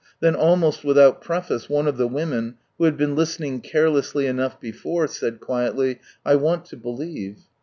Then 0.19 0.33
almost 0.33 0.83
without 0.83 1.21
preface 1.21 1.69
one 1.69 1.87
of 1.87 1.97
the 1.97 2.07
women, 2.07 2.55
who 2.79 2.85
had 2.85 2.97
been 2.97 3.15
listening 3.15 3.61
carelessly 3.61 4.25
enough 4.25 4.59
before, 4.59 5.05
said 5.05 5.39
quietly," 5.39 5.99
I 6.25 6.37
want 6.37 6.73
lo 6.73 6.79
believe." 6.79 7.41